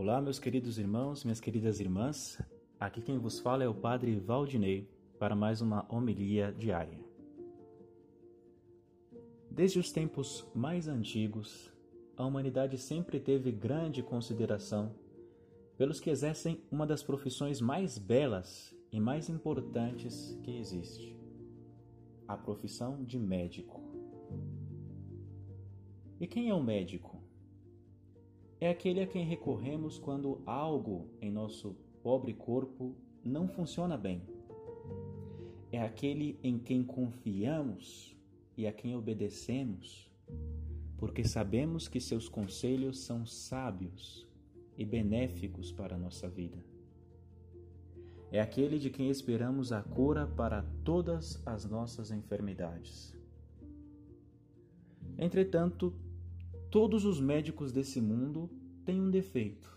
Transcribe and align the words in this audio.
Olá, 0.00 0.20
meus 0.20 0.38
queridos 0.38 0.78
irmãos, 0.78 1.24
minhas 1.24 1.40
queridas 1.40 1.80
irmãs. 1.80 2.40
Aqui 2.78 3.02
quem 3.02 3.18
vos 3.18 3.40
fala 3.40 3.64
é 3.64 3.68
o 3.68 3.74
Padre 3.74 4.14
Valdinei 4.14 4.88
para 5.18 5.34
mais 5.34 5.60
uma 5.60 5.92
homilia 5.92 6.54
diária. 6.56 7.00
Desde 9.50 9.80
os 9.80 9.90
tempos 9.90 10.46
mais 10.54 10.86
antigos, 10.86 11.72
a 12.16 12.24
humanidade 12.24 12.78
sempre 12.78 13.18
teve 13.18 13.50
grande 13.50 14.00
consideração 14.00 14.94
pelos 15.76 15.98
que 15.98 16.10
exercem 16.10 16.62
uma 16.70 16.86
das 16.86 17.02
profissões 17.02 17.60
mais 17.60 17.98
belas 17.98 18.72
e 18.92 19.00
mais 19.00 19.28
importantes 19.28 20.38
que 20.44 20.56
existe: 20.56 21.18
a 22.28 22.36
profissão 22.36 23.02
de 23.02 23.18
médico. 23.18 23.82
E 26.20 26.26
quem 26.28 26.50
é 26.50 26.54
o 26.54 26.62
médico? 26.62 27.17
É 28.60 28.70
aquele 28.70 29.00
a 29.00 29.06
quem 29.06 29.24
recorremos 29.24 29.98
quando 29.98 30.42
algo 30.44 31.06
em 31.20 31.30
nosso 31.30 31.76
pobre 32.02 32.34
corpo 32.34 32.96
não 33.24 33.46
funciona 33.46 33.96
bem. 33.96 34.22
É 35.70 35.80
aquele 35.80 36.38
em 36.42 36.58
quem 36.58 36.82
confiamos 36.82 38.16
e 38.56 38.66
a 38.66 38.72
quem 38.72 38.96
obedecemos, 38.96 40.10
porque 40.96 41.22
sabemos 41.22 41.86
que 41.86 42.00
seus 42.00 42.28
conselhos 42.28 42.98
são 42.98 43.24
sábios 43.24 44.26
e 44.76 44.84
benéficos 44.84 45.70
para 45.70 45.94
a 45.94 45.98
nossa 45.98 46.28
vida. 46.28 46.58
É 48.32 48.40
aquele 48.40 48.78
de 48.78 48.90
quem 48.90 49.08
esperamos 49.08 49.72
a 49.72 49.82
cura 49.82 50.26
para 50.26 50.62
todas 50.84 51.40
as 51.46 51.64
nossas 51.64 52.10
enfermidades. 52.10 53.16
Entretanto, 55.16 55.94
Todos 56.70 57.06
os 57.06 57.18
médicos 57.18 57.72
desse 57.72 57.98
mundo 57.98 58.50
têm 58.84 59.00
um 59.00 59.10
defeito. 59.10 59.74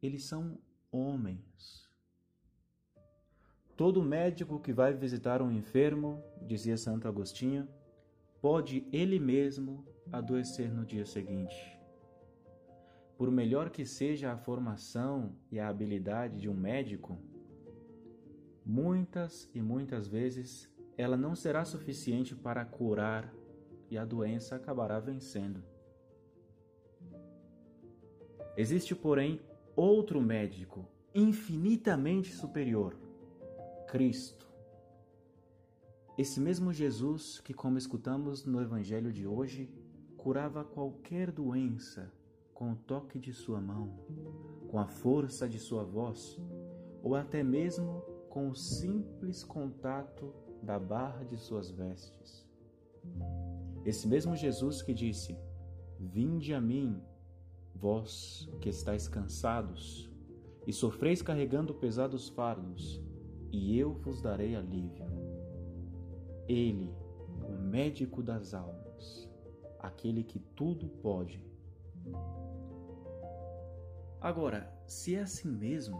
Eles 0.00 0.24
são 0.24 0.56
homens. 0.92 1.90
Todo 3.76 4.00
médico 4.00 4.60
que 4.60 4.72
vai 4.72 4.94
visitar 4.94 5.42
um 5.42 5.50
enfermo, 5.50 6.22
dizia 6.40 6.76
Santo 6.76 7.08
Agostinho, 7.08 7.66
pode 8.40 8.86
ele 8.92 9.18
mesmo 9.18 9.84
adoecer 10.12 10.72
no 10.72 10.86
dia 10.86 11.04
seguinte. 11.04 11.76
Por 13.18 13.28
melhor 13.28 13.70
que 13.70 13.84
seja 13.84 14.32
a 14.32 14.36
formação 14.36 15.34
e 15.50 15.58
a 15.58 15.68
habilidade 15.68 16.38
de 16.38 16.48
um 16.48 16.54
médico, 16.54 17.18
muitas 18.64 19.50
e 19.52 19.60
muitas 19.60 20.06
vezes 20.06 20.70
ela 20.96 21.16
não 21.16 21.34
será 21.34 21.64
suficiente 21.64 22.36
para 22.36 22.64
curar 22.64 23.34
e 23.90 23.98
a 23.98 24.04
doença 24.04 24.56
acabará 24.56 25.00
vencendo. 25.00 25.62
Existe, 28.56 28.94
porém, 28.94 29.40
outro 29.74 30.20
médico 30.20 30.86
infinitamente 31.14 32.32
superior, 32.32 32.96
Cristo. 33.88 34.48
Esse 36.16 36.38
mesmo 36.38 36.72
Jesus 36.72 37.40
que, 37.40 37.54
como 37.54 37.78
escutamos 37.78 38.44
no 38.44 38.60
Evangelho 38.60 39.12
de 39.12 39.26
hoje, 39.26 39.68
curava 40.16 40.62
qualquer 40.62 41.30
doença 41.30 42.12
com 42.52 42.72
o 42.72 42.76
toque 42.76 43.18
de 43.18 43.32
sua 43.32 43.60
mão, 43.60 43.98
com 44.68 44.78
a 44.78 44.86
força 44.86 45.48
de 45.48 45.58
sua 45.58 45.82
voz, 45.82 46.38
ou 47.02 47.14
até 47.14 47.42
mesmo 47.42 48.02
com 48.28 48.50
o 48.50 48.54
simples 48.54 49.42
contato 49.42 50.32
da 50.62 50.78
barra 50.78 51.24
de 51.24 51.38
suas 51.38 51.70
vestes. 51.70 52.49
Esse 53.84 54.06
mesmo 54.06 54.36
Jesus 54.36 54.82
que 54.82 54.92
disse: 54.92 55.36
Vinde 55.98 56.54
a 56.54 56.60
mim, 56.60 57.00
vós 57.74 58.48
que 58.60 58.68
estáis 58.68 59.08
cansados 59.08 60.10
e 60.66 60.72
sofreis 60.72 61.22
carregando 61.22 61.74
pesados 61.74 62.28
fardos, 62.28 63.02
e 63.50 63.76
eu 63.78 63.94
vos 63.94 64.20
darei 64.20 64.54
alívio. 64.54 65.04
Ele, 66.46 66.94
o 67.48 67.58
médico 67.58 68.22
das 68.22 68.54
almas, 68.54 69.28
aquele 69.78 70.22
que 70.22 70.38
tudo 70.38 70.88
pode. 70.88 71.44
Agora, 74.20 74.72
se 74.86 75.14
é 75.14 75.22
assim 75.22 75.50
mesmo, 75.50 75.98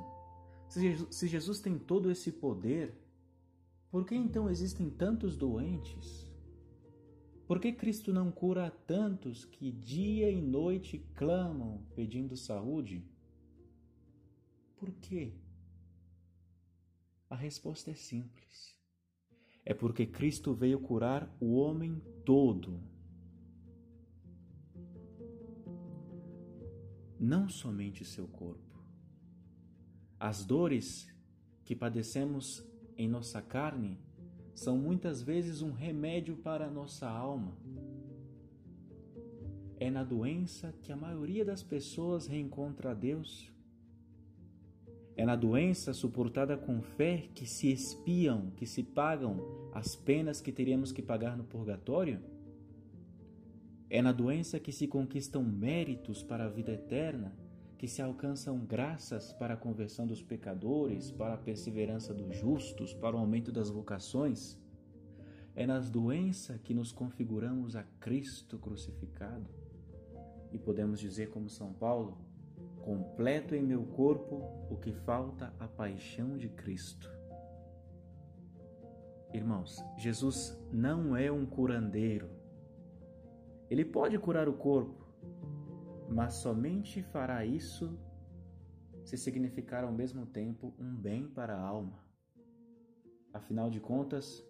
se 0.69 1.27
Jesus 1.27 1.61
tem 1.61 1.79
todo 1.79 2.11
esse 2.11 2.31
poder, 2.31 2.95
por 3.91 4.05
que 4.05 4.15
então 4.15 4.49
existem 4.49 4.89
tantos 4.91 5.37
doentes? 5.37 6.30
Por 7.51 7.59
que 7.59 7.73
Cristo 7.73 8.13
não 8.13 8.31
cura 8.31 8.71
tantos 8.71 9.45
que 9.45 9.73
dia 9.73 10.31
e 10.31 10.41
noite 10.41 11.01
clamam 11.17 11.85
pedindo 11.97 12.37
saúde? 12.37 13.05
Por 14.77 14.93
quê? 14.93 15.35
A 17.29 17.35
resposta 17.35 17.91
é 17.91 17.95
simples. 17.95 18.79
É 19.65 19.75
porque 19.75 20.07
Cristo 20.07 20.55
veio 20.55 20.79
curar 20.79 21.29
o 21.41 21.57
homem 21.57 22.01
todo. 22.25 22.81
Não 27.19 27.49
somente 27.49 28.05
seu 28.05 28.29
corpo. 28.29 28.81
As 30.21 30.45
dores 30.45 31.13
que 31.65 31.75
padecemos 31.75 32.65
em 32.97 33.09
nossa 33.09 33.43
carne 33.43 33.99
são 34.61 34.77
muitas 34.77 35.23
vezes 35.23 35.63
um 35.63 35.73
remédio 35.73 36.37
para 36.37 36.67
a 36.67 36.71
nossa 36.71 37.09
alma. 37.09 37.57
É 39.79 39.91
na 39.91 40.05
doença 40.05 40.75
que 40.83 40.93
a 40.93 40.97
maioria 40.97 41.47
das 41.47 41.63
pessoas 41.63 42.27
reencontra 42.27 42.91
a 42.91 42.95
Deus. 42.95 43.51
É 45.17 45.25
na 45.25 45.35
doença 45.35 45.95
suportada 45.95 46.59
com 46.59 46.83
fé 46.83 47.31
que 47.35 47.47
se 47.47 47.73
espiam, 47.73 48.51
que 48.51 48.67
se 48.67 48.83
pagam 48.83 49.41
as 49.73 49.97
penas 49.97 50.43
que 50.43 50.53
teríamos 50.53 50.93
que 50.93 51.01
pagar 51.01 51.39
no 51.39 51.45
purgatório? 51.45 52.21
É 53.89 54.03
na 54.03 54.13
doença 54.13 54.61
que 54.61 54.73
se 54.73 54.87
conquistam 54.87 55.43
méritos 55.43 56.23
para 56.23 56.45
a 56.45 56.51
vida 56.51 56.73
eterna 56.73 57.35
que 57.81 57.89
se 57.89 58.03
alcançam 58.03 58.59
graças 58.59 59.33
para 59.33 59.55
a 59.55 59.57
conversão 59.57 60.07
dos 60.07 60.23
pecadores, 60.23 61.11
para 61.11 61.33
a 61.33 61.39
perseverança 61.39 62.13
dos 62.13 62.37
justos, 62.37 62.93
para 62.93 63.17
o 63.17 63.19
aumento 63.19 63.51
das 63.51 63.71
vocações. 63.71 64.59
É 65.57 65.67
nas 65.67 65.89
doenças 65.89 66.61
que 66.61 66.75
nos 66.75 66.93
configuramos 66.93 67.77
a 67.77 67.83
Cristo 67.99 68.59
crucificado. 68.59 69.49
E 70.53 70.59
podemos 70.59 71.01
dizer, 71.01 71.31
como 71.31 71.49
São 71.49 71.73
Paulo, 71.73 72.19
completo 72.83 73.55
em 73.55 73.63
meu 73.63 73.83
corpo 73.83 74.43
o 74.71 74.77
que 74.77 74.93
falta 74.93 75.51
a 75.59 75.67
paixão 75.67 76.37
de 76.37 76.51
Cristo. 76.51 77.11
Irmãos, 79.33 79.83
Jesus 79.97 80.55
não 80.71 81.17
é 81.17 81.33
um 81.33 81.47
curandeiro. 81.47 82.29
Ele 83.71 83.87
pode 83.87 84.19
curar 84.19 84.51
o 84.51 84.53
corpo, 84.53 85.03
mas 86.11 86.35
somente 86.35 87.03
fará 87.03 87.45
isso 87.47 87.97
se 89.05 89.17
significar 89.17 89.85
ao 89.85 89.93
mesmo 89.93 90.27
tempo 90.27 90.75
um 90.79 90.95
bem 90.95 91.29
para 91.29 91.55
a 91.57 91.61
alma. 91.61 92.05
Afinal 93.33 93.71
de 93.71 93.81
contas, 93.81 94.45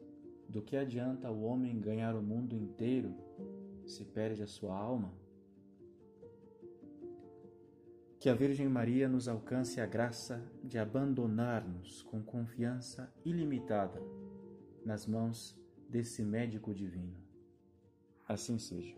do 0.49 0.63
que 0.63 0.77
adianta 0.77 1.31
o 1.31 1.43
homem 1.43 1.79
ganhar 1.79 2.17
o 2.17 2.23
mundo 2.23 2.57
inteiro 2.57 3.15
se 3.87 4.05
perde 4.05 4.43
a 4.43 4.47
sua 4.47 4.75
alma? 4.75 5.13
Que 8.19 8.29
a 8.29 8.35
Virgem 8.35 8.69
Maria 8.69 9.09
nos 9.09 9.29
alcance 9.29 9.81
a 9.81 9.87
graça 9.87 10.43
de 10.63 10.79
abandonar-nos 10.79 12.03
com 12.03 12.23
confiança 12.23 13.13
ilimitada 13.25 14.03
nas 14.85 15.07
mãos 15.07 15.59
desse 15.89 16.23
médico 16.23 16.75
divino. 16.75 17.17
Assim 18.29 18.59
seja. 18.59 18.97